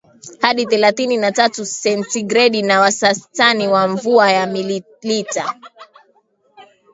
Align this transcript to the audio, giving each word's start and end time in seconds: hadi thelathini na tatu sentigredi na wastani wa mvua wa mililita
hadi 0.41 0.65
thelathini 0.65 1.17
na 1.17 1.31
tatu 1.31 1.65
sentigredi 1.65 2.61
na 2.61 2.79
wastani 2.79 3.67
wa 3.67 3.87
mvua 3.87 4.33
wa 4.39 4.45
mililita 4.45 5.59